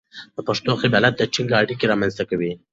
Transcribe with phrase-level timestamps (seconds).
[0.35, 2.51] د پښتو قبالت د ټینګه اړیکه رامنځته کوي.